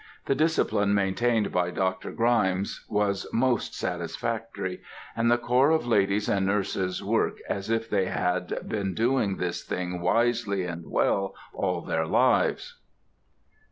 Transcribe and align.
The 0.25 0.33
discipline 0.33 0.95
maintained 0.95 1.51
by 1.51 1.69
Dr. 1.69 2.11
Grymes 2.11 2.87
was 2.89 3.27
most 3.31 3.75
satisfactory, 3.77 4.81
and 5.15 5.29
the 5.29 5.37
corps 5.37 5.69
of 5.69 5.85
ladies 5.85 6.27
and 6.27 6.43
nurses 6.43 7.03
work 7.03 7.37
as 7.47 7.69
if 7.69 7.87
they 7.87 8.07
had 8.07 8.67
been 8.67 8.95
doing 8.95 9.37
this 9.37 9.63
thing 9.63 10.01
wisely 10.01 10.63
and 10.65 10.87
well 10.89 11.35
all 11.53 11.81
their 11.81 12.07
lives. 12.07 12.79